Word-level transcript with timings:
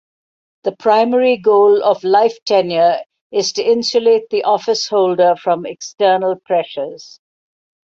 The 0.63 0.71
primary 0.71 1.37
goal 1.37 1.83
of 1.83 2.03
life 2.03 2.43
tenure 2.45 3.01
is 3.31 3.51
to 3.53 3.63
insulate 3.63 4.31
the 4.31 4.41
officeholder 4.47 5.37
from 5.37 5.67
external 5.67 6.37
pressures. 6.43 7.19